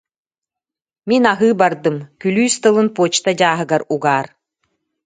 Мин 1.11 1.23
аһыы 1.33 1.51
бардым, 1.61 1.97
күлүүс 2.21 2.55
тылын 2.63 2.87
почта 2.97 3.31
дьааһыгар 3.41 3.81
угаар 3.93 4.27